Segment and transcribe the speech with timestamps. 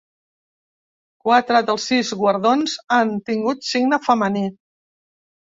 [1.27, 4.45] Quatre dels sis guardons han tingut signe femení.